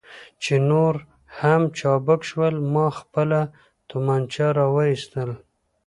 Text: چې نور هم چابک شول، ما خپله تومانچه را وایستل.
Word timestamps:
چې 0.43 0.53
نور 0.69 0.95
هم 1.39 1.61
چابک 1.77 2.21
شول، 2.29 2.55
ما 2.73 2.87
خپله 2.99 3.41
تومانچه 3.89 4.47
را 4.57 4.65
وایستل. 4.75 5.29